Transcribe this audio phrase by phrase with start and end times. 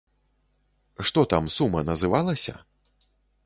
[1.11, 2.59] Што там сума называлася?